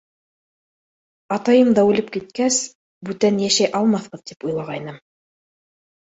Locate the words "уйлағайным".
4.49-4.97